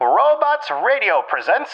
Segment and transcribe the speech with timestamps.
[0.00, 1.70] Robots Radio presents.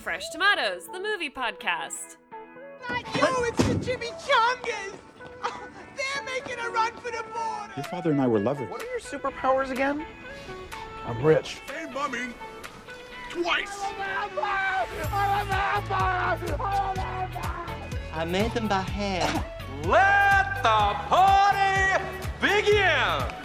[0.00, 2.16] Fresh Tomatoes, the movie podcast.
[2.88, 4.96] Not you, it's the Chimichangas!
[5.44, 7.72] Oh, they're making a run for the border!
[7.76, 8.68] Your father and I were lovers.
[8.68, 10.04] What are your superpowers again?
[11.06, 11.60] I'm rich.
[11.72, 12.34] Hey, mummy.
[13.30, 13.80] Twice.
[18.12, 19.44] I made them by hand.
[19.86, 22.02] Let the party
[22.40, 23.41] begin!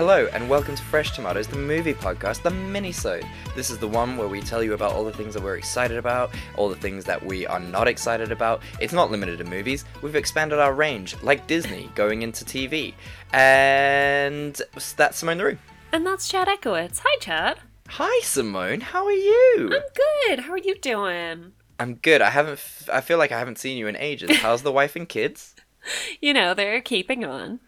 [0.00, 3.26] Hello and welcome to Fresh Tomatoes, the movie podcast, the mini-sode.
[3.54, 5.98] This is the one where we tell you about all the things that we're excited
[5.98, 8.62] about, all the things that we are not excited about.
[8.80, 9.84] It's not limited to movies.
[10.00, 12.94] We've expanded our range, like Disney, going into TV.
[13.34, 14.58] And
[14.96, 15.58] that's Simone the Roo.
[15.92, 17.02] And that's Chad Ekowitz.
[17.04, 17.58] Hi, Chad.
[17.88, 19.70] Hi Simone, how are you?
[19.70, 19.82] I'm
[20.28, 20.40] good.
[20.40, 21.52] How are you doing?
[21.78, 22.22] I'm good.
[22.22, 22.54] I haven't.
[22.54, 24.38] F- I feel like I haven't seen you in ages.
[24.38, 25.54] How's the wife and kids?
[26.20, 27.58] You know, they're keeping on.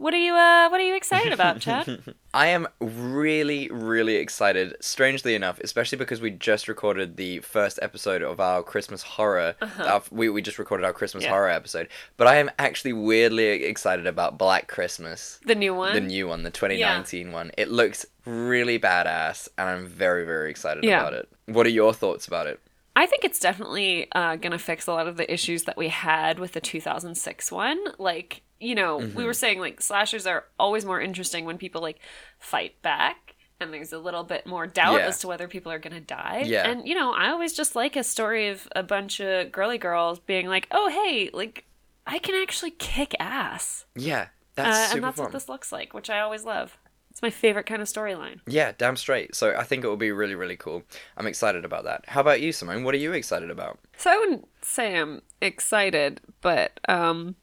[0.00, 2.02] What are you uh what are you excited about, Chad?
[2.32, 8.22] I am really, really excited, strangely enough, especially because we just recorded the first episode
[8.22, 9.56] of our Christmas horror.
[9.78, 11.30] our- we, we just recorded our Christmas Uh-huh.
[11.34, 11.36] Yeah.
[11.36, 11.88] horror episode.
[12.16, 15.38] But I am actually weirdly excited about Black Christmas.
[15.44, 15.92] the new one?
[15.92, 17.50] The new one, the 2019 one.
[17.58, 21.00] It looks really badass, and I'm very, very excited Yeah.
[21.00, 21.28] about it.
[21.44, 22.58] What are your thoughts about it?
[23.00, 25.88] I think it's definitely uh, going to fix a lot of the issues that we
[25.88, 27.78] had with the 2006 one.
[27.98, 29.16] Like, you know, Mm-hmm.
[29.16, 31.98] we were saying like slashers are always more interesting when people like
[32.38, 35.06] fight back and there's a little bit more doubt Yeah.
[35.08, 36.44] as to whether people are going to die.
[36.46, 36.68] Yeah.
[36.68, 40.18] And, you know, I always just like a story of a bunch of girly girls
[40.18, 41.64] being like, oh, hey, like,
[42.06, 43.84] I can actually kick ass.
[43.94, 44.26] Yeah, Uh,
[44.56, 45.24] that's super and that's fun.
[45.24, 46.78] what this looks like, which I always love.
[47.20, 48.40] It's my favorite kind of storyline.
[48.46, 49.34] Yeah, damn straight.
[49.34, 50.84] So I think it will be really, really cool.
[51.18, 52.04] I'm excited about that.
[52.08, 52.82] How about you, Simone?
[52.82, 53.78] What are you excited about?
[53.98, 57.34] So I wouldn't say I'm excited, but um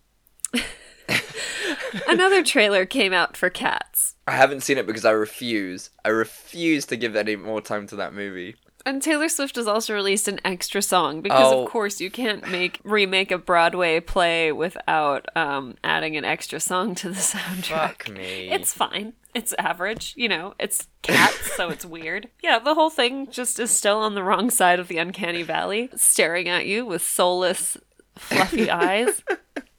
[2.08, 4.16] another trailer came out for Cats.
[4.26, 5.92] I haven't seen it because I refuse.
[6.04, 8.56] I refuse to give any more time to that movie.
[8.88, 11.64] And Taylor Swift has also released an extra song because Oh.
[11.66, 16.96] of course you can't make remake a Broadway play without um adding an extra song
[16.96, 18.04] to the soundtrack.
[18.04, 18.50] Fuck me.
[18.50, 19.14] It's fine.
[19.36, 20.56] It's average, you know.
[20.58, 22.30] It's cats, so it's weird.
[22.42, 25.90] Yeah, the whole thing just is still on the wrong side of the uncanny valley,
[25.96, 27.76] staring at you with soulless,
[28.16, 29.22] fluffy eyes.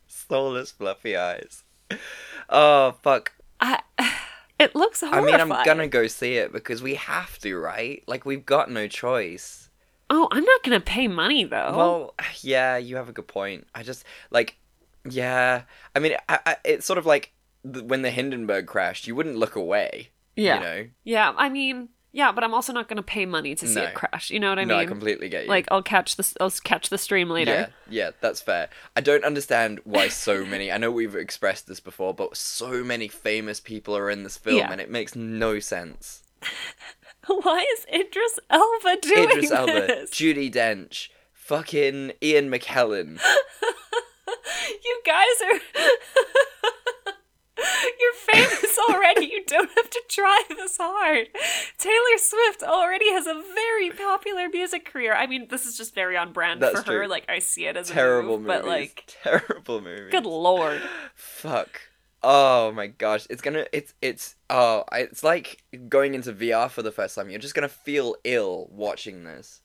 [0.06, 1.64] soulless, fluffy eyes.
[2.50, 3.32] Oh fuck.
[3.60, 3.80] I,
[4.58, 8.02] it looks I mean, I'm gonna go see it because we have to, right?
[8.06, 9.70] Like we've got no choice.
[10.10, 11.74] Oh, I'm not gonna pay money though.
[11.76, 13.66] Well, yeah, you have a good point.
[13.74, 14.56] I just like,
[15.08, 15.62] yeah.
[15.94, 17.32] I mean, I, I, it's sort of like
[17.62, 19.06] when the Hindenburg crashed.
[19.06, 20.10] You wouldn't look away.
[20.36, 20.88] yeah, You know.
[21.04, 21.32] yeah.
[21.36, 23.84] I mean, yeah, but I'm also not gonna pay money to see No.
[23.84, 24.28] it crash.
[24.30, 24.82] You know what I no, mean?
[24.82, 25.48] I completely get you.
[25.48, 27.52] Like, I'll catch the I'll catch the stream later.
[27.52, 28.68] Yeah, yeah, that's fair.
[28.96, 30.72] I don't understand why so many.
[30.72, 34.56] I know we've expressed this before, but so many famous people are in this film,
[34.58, 34.72] Yeah.
[34.72, 36.24] and it makes no sense.
[37.26, 40.10] Why is Idris Elba doing Idris Elba, this?
[40.10, 43.20] Judi Dench, fucking Ian McKellen.
[44.84, 45.60] You guys are.
[47.58, 49.26] You're famous already.
[49.26, 51.26] You don't have to try this hard.
[51.78, 55.14] Taylor Swift already has a very popular music career.
[55.14, 57.08] I mean, this is just very on brand That's for her.
[57.08, 58.62] Like, I see it as a Terrible move, movies.
[58.62, 60.10] but like, terrible movie.
[60.10, 60.80] good lord.
[61.14, 61.80] Fuck.
[62.22, 63.66] Oh my gosh, it's gonna.
[63.72, 64.34] It's it's.
[64.50, 67.30] Oh, I- it's like going into VR for the first time.
[67.30, 69.60] You're just gonna feel ill watching this,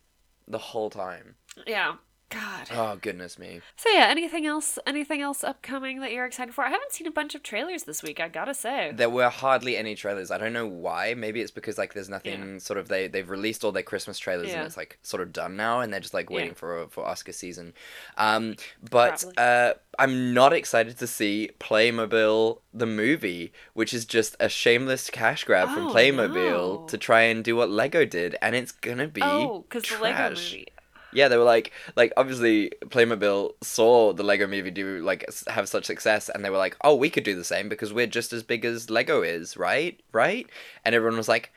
[0.47, 1.35] the whole time.
[1.65, 1.95] Yeah.
[2.29, 2.67] God.
[2.71, 3.61] Oh goodness me.
[3.75, 4.79] So yeah, anything else?
[4.87, 6.63] Anything else upcoming that you're excited for?
[6.63, 8.19] I haven't seen a bunch of trailers this week.
[8.19, 8.91] I gotta say.
[8.93, 10.31] There were hardly any trailers.
[10.31, 11.13] I don't know why.
[11.13, 14.49] Maybe it's because like there's nothing sort of they they've released all their Christmas trailers
[14.49, 14.57] Yeah.
[14.59, 16.55] and it's like sort of done now and they're just like waiting Yeah.
[16.55, 17.73] for for Oscar season.
[18.17, 18.55] Um
[18.89, 25.11] but uh I'm not excited to see Playmobil the movie, which is just a shameless
[25.11, 26.85] cash grab from Oh, Playmobil no.
[26.87, 30.01] to try and do what Lego did and it's going to be oh, because the
[30.01, 30.67] Lego movie.
[31.15, 35.85] Yeah, they were like, like obviously Playmobil saw the Lego Movie do like have such
[35.85, 38.43] success, and they were like, oh, we could do the same because we're just as
[38.43, 39.99] big as Lego is, right?
[40.11, 40.47] Right?
[40.85, 41.51] And everyone was like,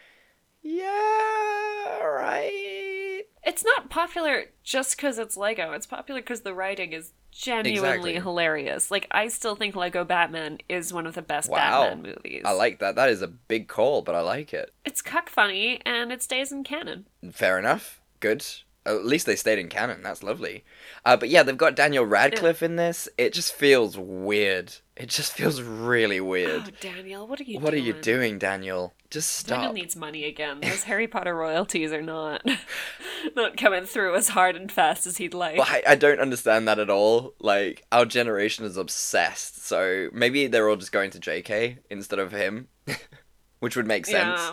[0.62, 3.22] yeah, right.
[3.44, 5.72] It's not popular just because it's Lego.
[5.72, 8.14] It's popular because the writing is genuinely Exactly.
[8.14, 8.90] hilarious.
[8.90, 11.84] Like I still think Lego Batman is one of the best Wow.
[11.84, 12.42] Batman movies.
[12.44, 12.96] I like that.
[12.96, 14.72] That is a big call, but I like it.
[14.84, 17.06] It's cuck funny and it stays in canon.
[17.30, 18.00] Fair enough.
[18.20, 18.44] Good.
[18.86, 20.02] At least they stayed in canon.
[20.02, 20.64] That's lovely.
[21.04, 23.08] Uh, but yeah, they've got Daniel Radcliffe in this.
[23.18, 24.76] It just feels weird.
[24.96, 26.62] It just feels really weird.
[26.68, 27.86] Oh, Daniel, what are you what are doing?
[27.86, 28.94] you doing, Daniel?
[29.10, 29.58] Just stop.
[29.58, 30.60] Daniel needs money again.
[30.62, 32.42] Those Harry Potter royalties are not
[33.36, 35.56] not coming through as hard and fast as he'd like.
[35.56, 37.34] But I, I don't understand that at all.
[37.40, 42.32] Like, our generation is obsessed, so maybe they're all just going to JK instead of
[42.32, 42.68] him,
[43.58, 44.52] which would make sense.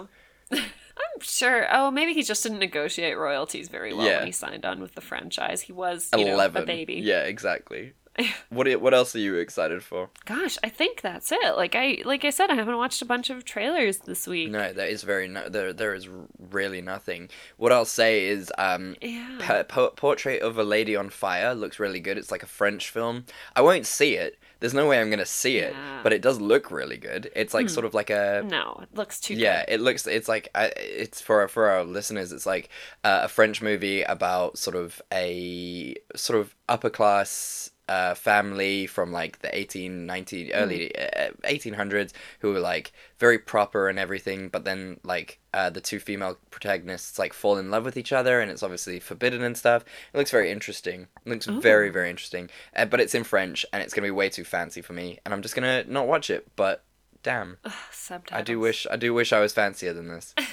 [0.51, 0.63] Yeah.
[0.97, 1.67] I'm sure.
[1.71, 4.17] Oh, maybe he just didn't negotiate royalties very well Yeah.
[4.19, 5.61] when he signed on with the franchise.
[5.61, 6.63] He was, you know, Eleven.
[6.63, 6.95] a baby.
[6.95, 7.93] Yeah, exactly.
[8.49, 10.11] what are- What else are you excited for?
[10.25, 11.55] Gosh, I think that's it.
[11.57, 14.51] Like I, like I said, I haven't watched a bunch of trailers this week.
[14.51, 15.49] No, there is very no.
[15.49, 16.07] There, there is
[16.37, 17.29] really nothing.
[17.57, 19.63] What I'll say is, um, Yeah.
[19.67, 22.19] Portrait of a Lady on Fire looks really good.
[22.19, 23.25] It's like a French film.
[23.55, 24.37] I won't see it.
[24.63, 25.99] There's no way I'm gonna see it, Yeah.
[26.03, 27.29] but it does look really good.
[27.35, 29.65] It's like sort of like a No, it looks too yeah.
[29.65, 29.73] good.
[29.73, 30.07] It looks.
[30.07, 32.31] It's like it's for for our listeners.
[32.31, 32.69] It's like
[33.03, 37.71] uh, a French movie about sort of a sort of upper class.
[37.89, 43.89] Uh, family from like the 18 19 early uh, 1800s who were like very proper
[43.89, 47.97] and everything but then like uh, the two female protagonists like fall in love with
[47.97, 49.83] each other and it's obviously forbidden and stuff.
[50.13, 51.07] It looks very interesting.
[51.25, 52.49] It looks very very interesting.
[52.73, 55.33] Uh, but it's in french and it's gonna be way too fancy for me and
[55.33, 56.85] i'm just gonna not watch it but
[57.23, 57.57] damn.
[57.91, 58.39] Subtitles.
[58.39, 60.35] I do wish I do wish I was fancier than this.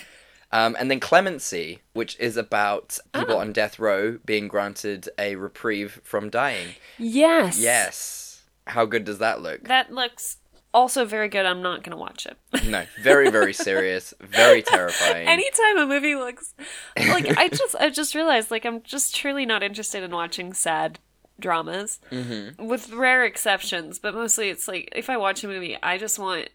[0.53, 3.39] Um, and then Clemency, which is about people Oh.
[3.39, 6.75] on death row being granted a reprieve from dying.
[6.99, 7.59] Yes.
[7.61, 8.43] Yes.
[8.67, 9.65] How good does that look?
[9.69, 10.39] That looks
[10.75, 11.47] also very good.
[11.47, 12.37] I'm not gonna watch it.
[12.65, 15.27] No, very very serious, very terrifying.
[15.29, 16.55] Anytime a movie looks
[16.97, 20.99] like I just I just realized like I'm just truly not interested in watching sad
[21.41, 22.67] dramas Mm-hmm.
[22.67, 26.51] with rare exceptions but mostly it's like if I watch a movie I just want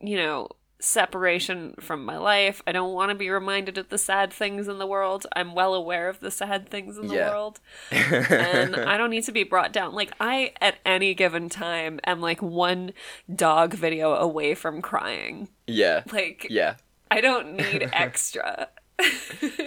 [0.00, 0.48] you know
[0.80, 4.78] separation from my life I don't want to be reminded of the sad things in
[4.78, 7.30] the world I'm well aware of the sad things in the Yeah.
[7.30, 7.60] world
[7.90, 9.94] and I don't need to be brought down.
[9.94, 12.92] Like I, at any given time, am like one
[13.34, 15.48] dog video away from crying.
[15.66, 16.02] yeah.
[16.12, 16.76] Like Yeah.
[17.10, 18.68] I don't need extra.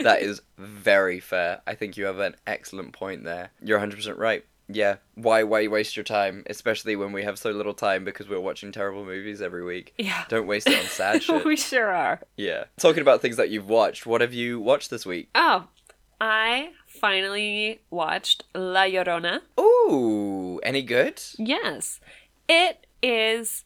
[0.01, 1.61] That is very fair.
[1.67, 3.49] I think you have an excellent point there.
[3.63, 4.45] You're 100% right.
[4.67, 4.97] Yeah.
[5.15, 8.71] Why why waste your time, especially when we have so little time because we're watching
[8.71, 9.93] terrible movies every week?
[9.97, 10.23] Yeah.
[10.29, 11.45] Don't waste it on sad shit.
[11.45, 12.21] we sure are.
[12.37, 12.65] Yeah.
[12.77, 15.29] Talking about things that you've watched, what have you watched this week?
[15.35, 15.67] Oh,
[16.21, 19.41] I finally watched La Llorona.
[19.59, 21.21] Ooh, any good?
[21.37, 21.99] Yes,
[22.47, 23.65] it is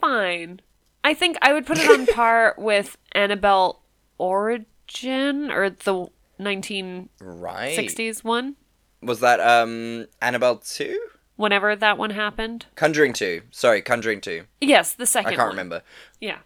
[0.00, 0.60] fine.
[1.04, 3.80] I think I would put it on par with Annabelle
[4.18, 6.06] Origin or the
[6.38, 8.24] 1960s Right.
[8.24, 8.56] one.
[9.02, 10.98] Was that um Annabelle 2?
[11.36, 12.66] Whenever that one happened.
[12.76, 13.42] Conjuring 2.
[13.50, 14.44] Sorry, Conjuring 2.
[14.60, 15.48] Yes, the second I can't one.
[15.50, 15.82] remember.
[16.20, 16.38] Yeah.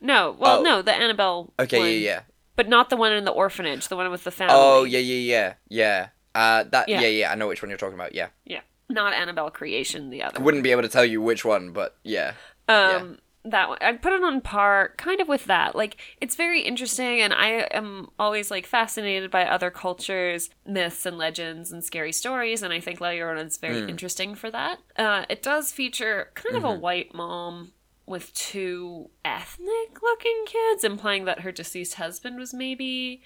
[0.00, 0.62] No, well, Oh.
[0.62, 1.52] no, the Annabelle.
[1.58, 2.20] Okay, one, yeah, yeah.
[2.56, 4.54] But not the one in the orphanage, the one with the family.
[4.56, 5.54] Oh, yeah, yeah, yeah.
[5.68, 6.08] Yeah.
[6.34, 7.00] Uh that Yeah.
[7.00, 7.08] yeah.
[7.08, 8.14] yeah, I know which one you're talking about.
[8.14, 8.28] Yeah.
[8.44, 8.60] Yeah.
[8.88, 10.38] Not Annabelle Creation, the other.
[10.38, 12.32] I wouldn't be able to tell you which one, but yeah.
[12.68, 13.78] Um, that one.
[13.80, 15.74] I'd put it on par kind of with that.
[15.74, 21.18] Like, it's very interesting, and I am always like fascinated by other cultures, myths, and
[21.18, 24.78] legends, and scary stories, and I think La Llorona is very interesting for that.
[24.96, 27.72] Uh, it does feature kind of a white mom
[28.06, 33.22] with two ethnic looking kids, implying that her deceased husband was maybe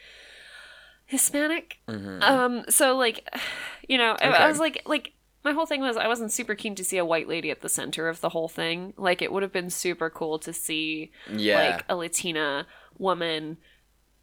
[1.07, 1.79] Hispanic.
[2.23, 3.29] Um, so like,
[3.89, 5.13] you know, I- I was like, like
[5.47, 7.69] my whole thing was I wasn't super keen to see a white lady at the
[7.69, 8.93] center of the whole thing.
[8.99, 11.55] Like, it would have been super cool to see Yeah.
[11.61, 12.67] like a Latina
[12.99, 13.57] woman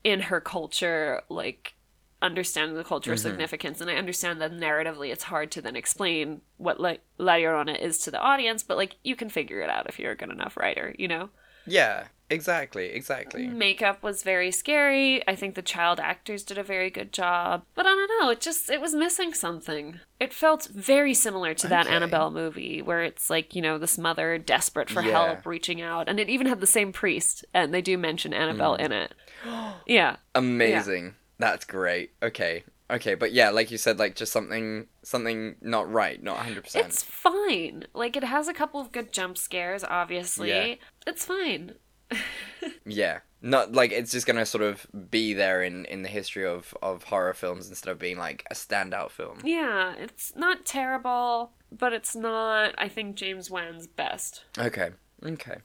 [0.04, 1.74] in her culture, like
[2.22, 3.30] understanding the cultural Mm-hmm.
[3.30, 3.82] significance.
[3.82, 7.98] And I understand that narratively it's hard to then explain what La, La Llorona is
[8.00, 10.58] to the audience, but like you can figure it out if you're a good enough
[10.58, 11.30] writer, you know?
[11.66, 12.08] Yeah.
[12.34, 12.88] Exactly.
[12.88, 13.48] Exactly.
[13.48, 15.26] makeup was very scary.
[15.28, 17.64] I think the child actors did a very good job.
[17.76, 20.00] But I don't know, it just it was missing something.
[20.20, 21.96] It felt very similar to that Okay.
[21.96, 25.12] Annabelle movie where it's like, you know, this mother desperate for Yeah.
[25.12, 28.78] help reaching out and it even had the same priest and they do mention Annabelle
[28.78, 28.86] Mm.
[28.86, 29.14] in it.
[29.88, 30.16] yeah.
[30.36, 31.16] Amazing.
[31.40, 32.12] That's great.
[32.22, 32.64] Okay.
[32.92, 36.86] Okay, but yeah, like you said, like just something something not right, not hundred percent.
[36.88, 37.86] It's fine.
[37.94, 40.50] Like it has a couple of good jump scares, obviously.
[40.50, 40.76] Yeah.
[41.08, 41.74] It's fine.
[42.86, 43.20] Yeah.
[43.42, 47.04] Not like it's just gonna sort of be there in, in the history of, of
[47.04, 49.40] horror films instead of being like a standout film.
[49.44, 54.44] Yeah, it's not terrible, but it's not I think James Wan's best.
[54.58, 54.92] Okay.
[55.26, 55.58] Okay.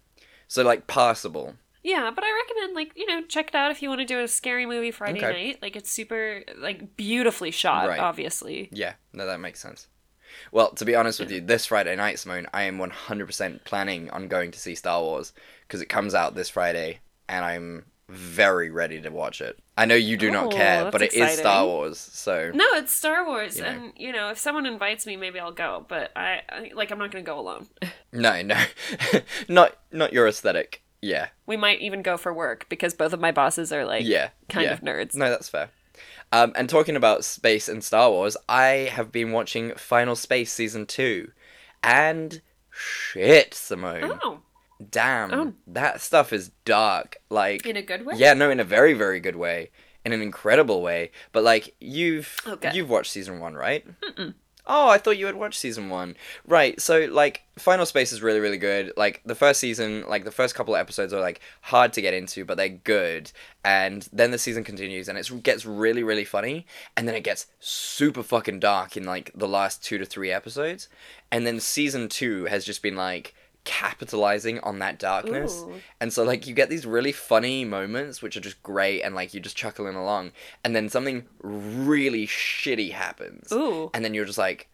[0.48, 1.54] So like passable.
[1.84, 4.18] Yeah, but I recommend like you know check it out if you want to do
[4.20, 5.32] a scary movie Friday Okay.
[5.46, 5.58] night.
[5.62, 8.00] Like it's super like beautifully shot, Right.
[8.00, 8.68] obviously.
[8.72, 9.86] Yeah, no, that makes sense.
[10.52, 14.28] Well, to be honest with you, this Friday night, Simone, I am 100% planning on
[14.28, 15.32] going to see Star Wars
[15.66, 19.58] because it comes out this Friday, and I'm very ready to watch it.
[19.76, 21.38] I know you do Oh, not care, but it is exciting.
[21.38, 23.68] Star Wars, so No, it's Star Wars, You know.
[23.68, 25.84] and you know, if someone invites me, maybe I'll go.
[25.88, 27.68] But I, I like, I'm not gonna go alone.
[28.12, 28.62] no, no,
[29.48, 30.82] not not your aesthetic.
[31.00, 34.30] Yeah, We might even go for work because both of my bosses are like, yeah,
[34.48, 34.72] kind yeah.
[34.72, 35.14] of nerds.
[35.14, 35.70] No, that's fair.
[36.32, 40.84] Um, and talking about space and Star Wars, I have been watching Final Space season
[40.86, 41.30] two,
[41.82, 44.40] and shit, Simone, Oh,
[44.90, 45.52] damn, Oh.
[45.68, 47.16] that stuff is dark.
[47.30, 48.14] Like, in a good way.
[48.16, 49.70] yeah, no, in a very, very good way,
[50.04, 51.12] in an incredible way.
[51.32, 52.72] But like, you've Okay.
[52.74, 53.86] you've watched season one, right?
[54.70, 56.14] Oh, I thought you had watched season one.
[56.46, 58.92] Right, so like Final Space is really, really good.
[58.98, 62.12] Like the first season, like the first couple of episodes are like hard to get
[62.12, 63.32] into, but they're good.
[63.64, 66.66] And then the season continues and it gets really, really funny.
[66.96, 70.88] And then it gets super fucking dark in like the last two to three episodes.
[71.32, 73.34] And then season two has just been like
[73.68, 75.62] capitalizing on that darkness.
[75.62, 75.74] Ooh.
[76.00, 79.34] And so like you get these really funny moments which are just great and like
[79.34, 80.32] you're just chuckling along.
[80.64, 83.90] And then something really shitty happens Ooh.
[83.92, 84.70] and then you're just like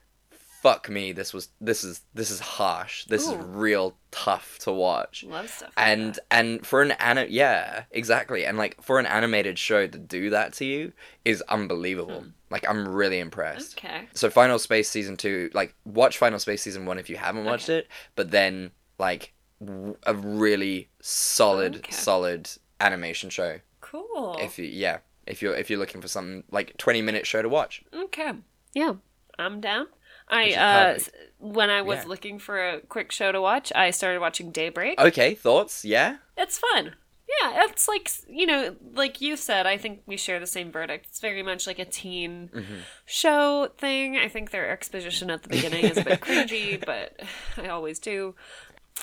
[0.64, 5.22] fuck me this was this is this is harsh this is real tough to watch
[5.24, 5.70] Love stuff.
[5.76, 6.24] Like and that.
[6.30, 10.54] and for an anim yeah exactly and like for an animated show to do that
[10.54, 12.28] to you is unbelievable hmm.
[12.48, 14.08] like i'm really impressed okay.
[14.14, 17.68] so final space season 2 like watch final space season 1 if you haven't watched
[17.68, 17.86] it
[18.16, 19.32] but then like
[19.64, 21.92] w- a really solid Okay.
[21.92, 24.36] solid animation show Cool.
[24.40, 27.48] if you yeah if you're if you're looking for something like 20 minute show to
[27.48, 28.32] watch Okay.
[28.74, 28.94] Yeah,
[29.38, 29.86] I'm down.
[30.28, 30.98] I uh
[31.38, 32.04] when I was Yeah.
[32.08, 34.98] looking for a quick show to watch, I started watching Daybreak.
[35.00, 36.94] okay thoughts yeah It's fun.
[37.42, 41.06] Yeah, it's like you know, like you said, I think we share the same verdict.
[41.08, 42.74] It's very much like a teen Mm-hmm.
[43.06, 44.16] show thing.
[44.18, 47.20] I think their exposition at the beginning is a bit cringy, but
[47.56, 48.34] I always do.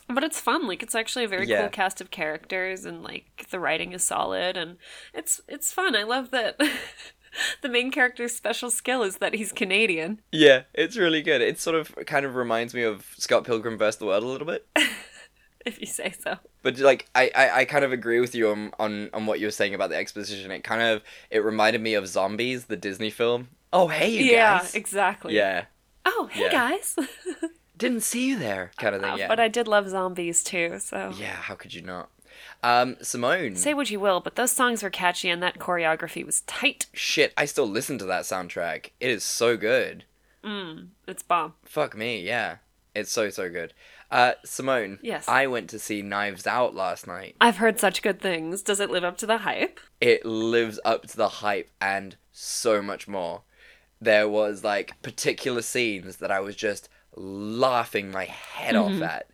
[0.07, 0.67] But it's fun.
[0.67, 1.62] Like it's actually a very Yeah.
[1.62, 4.77] cool cast of characters, and like the writing is solid, and
[5.13, 5.95] it's it's fun.
[5.95, 6.60] I love that.
[7.62, 10.21] the main character's special skill is that he's Canadian.
[10.31, 11.41] Yeah, it's really good.
[11.41, 13.98] It sort of kind of reminds me of Scott Pilgrim vs.
[13.98, 14.67] the World a little bit.
[15.65, 16.38] if you say so.
[16.62, 19.48] But like I, I, I kind of agree with you on, on, on what you
[19.48, 20.51] were saying about the exposition.
[20.51, 23.50] It kind of it reminded me of Zombies, the Disney film.
[23.74, 24.31] Oh hey you guys.
[24.31, 24.75] yeah, guys.
[24.75, 25.36] exactly.
[25.36, 25.65] Yeah.
[26.05, 26.51] Oh, hey Yeah.
[26.51, 26.95] guys.
[27.81, 29.27] Didn't see you there kind of thing, yeah.
[29.27, 31.13] But I did love zombies too, so.
[31.17, 32.09] Yeah, how could you not?
[32.63, 33.55] Um, Simone.
[33.55, 36.85] Say what you will, but those songs were catchy and that choreography was tight.
[36.93, 38.91] Shit, I still listen to that soundtrack.
[39.00, 40.05] It is so good.
[41.07, 41.53] It's bomb.
[41.63, 42.57] Fuck me, yeah.
[42.95, 43.73] It's so so good.
[44.09, 45.00] Uh, Simone.
[45.01, 45.27] Yes.
[45.27, 47.35] I went to see Knives Out last night.
[47.39, 48.61] I've heard such good things.
[48.61, 49.79] Does it live up to the hype?
[50.00, 53.41] it lives up to the hype and so much more.
[54.00, 59.27] There was like particular scenes that I was just laughing my head off at.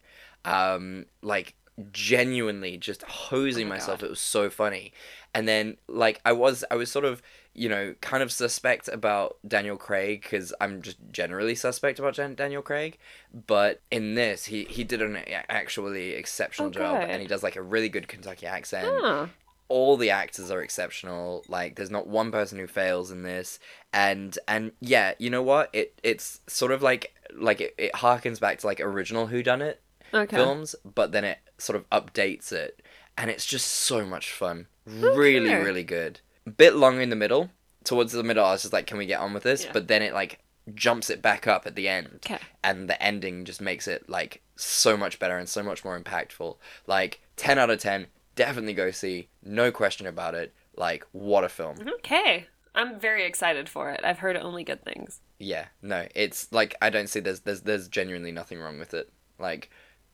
[0.46, 1.56] Um, like
[1.92, 4.02] genuinely just hosing myself.
[4.04, 4.94] It was so funny.
[5.34, 7.22] And then like I was I was sort of,
[7.54, 12.34] you know, kind of suspect about Daniel Craig cuz I'm just generally suspect about Jan-
[12.36, 12.98] Daniel Craig,
[13.46, 15.18] but in this he he did an
[15.50, 19.28] actually exceptional Oh, job and he does like a really good Kentucky accent Huh.
[19.70, 21.44] All the actors are exceptional.
[21.48, 23.60] Like there's not one person who fails in this.
[23.94, 25.70] And and yeah you know what?
[25.74, 29.62] It it's sort of like like it, it harkens back to like original who done
[29.62, 29.82] it
[30.14, 30.36] Okay.
[30.38, 32.82] films but then it sort of updates it.
[33.18, 34.68] And it's just so much fun.
[34.86, 35.64] Really Okay.
[35.64, 36.22] really good.
[36.58, 37.50] Bit long in the middle.
[37.84, 39.66] Towards the middle i was just like can we get on with this?
[39.66, 39.72] Yeah.
[39.74, 40.40] but then it like
[40.76, 42.10] jumps it back up at the end.
[42.26, 42.40] Okay.
[42.64, 46.58] and the ending just makes it like so much better and so much more impactful.
[46.88, 51.50] Like 10 out of 10 definitely go see no question about it like what a
[51.50, 52.48] film Okay.
[52.76, 54.02] I'm very excited for it.
[54.04, 55.20] I've heard only good things.
[55.40, 59.12] yeah no it's like i don't see there's there's there's genuinely nothing wrong with it
[59.40, 59.70] like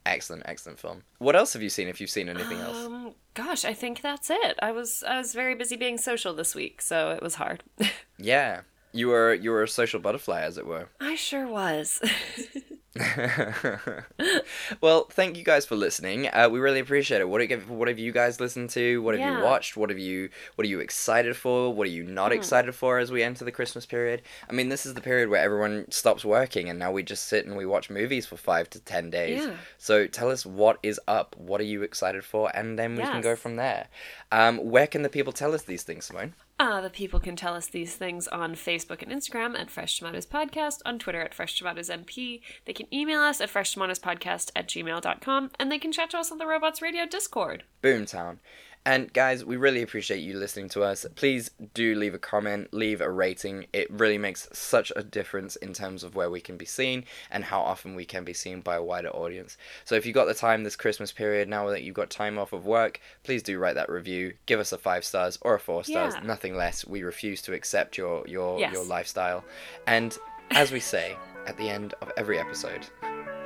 [0.05, 3.63] excellent excellent film what else have you seen if you've seen anything else Um, gosh,
[3.65, 4.55] I think that's it.
[4.61, 7.63] I was I was very busy being social this week, so it was hard.
[8.17, 8.61] yeah
[8.91, 12.01] you were you were a social butterfly as it were I sure was.
[14.81, 16.27] well, thank you guys for listening.
[16.27, 17.27] Uh, we really appreciate it.
[17.29, 19.01] What have, what have you guys listened to?
[19.01, 19.37] What have Yeah.
[19.39, 19.75] you watched?
[19.75, 21.73] What have you What are you excited for?
[21.73, 24.21] What are you not excited for as we enter the Christmas period?
[24.49, 27.45] I mean, this is the period where everyone stops working, and now we just sit
[27.45, 29.43] and we watch movies for five to ten days.
[29.43, 29.55] Yeah.
[29.77, 31.35] So tell us what is up.
[31.37, 32.55] What are you excited for?
[32.55, 33.87] And then we can go from there.
[34.31, 36.33] Um, where can the people tell us these things, Simone?
[36.59, 40.27] Uh, the people can tell us these things on Facebook and Instagram at Fresh Tomatoes
[40.27, 42.41] Podcast, on Twitter at Fresh Tomatoes MP.
[42.65, 46.37] They can email us at freshtomatoespodcast at gmail.com, and they can chat to us on
[46.37, 47.63] the Robots Radio Discord.
[47.81, 48.37] Boomtown.
[48.85, 51.05] And guys, we really appreciate you listening to us.
[51.15, 53.65] Please do leave a comment, leave a rating.
[53.71, 57.45] It really makes such a difference in terms of where we can be seen and
[57.45, 59.55] how often we can be seen by a wider audience.
[59.85, 62.51] So if you've got the time this Christmas period, now that you've got time off
[62.51, 64.33] of work, please do write that review.
[64.47, 66.23] Give us a five stars or a four stars, Yeah.
[66.27, 66.85] nothing less.
[66.85, 68.73] We refuse to accept your your Yes.
[68.73, 69.45] your lifestyle.
[69.87, 70.17] And
[70.51, 71.15] as we say
[71.47, 72.85] at the end of every episode,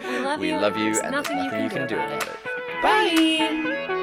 [0.03, 0.57] We love we you.
[0.57, 2.29] love you and there's nothing, you can, do about it.
[2.29, 3.87] it.
[3.87, 3.96] Bye.